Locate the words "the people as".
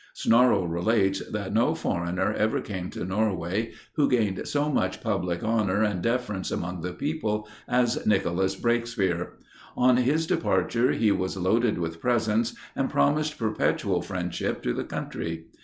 6.81-8.03